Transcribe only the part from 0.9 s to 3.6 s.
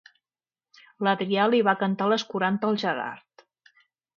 L'Adrià li va cantar les quaranta al Gerard.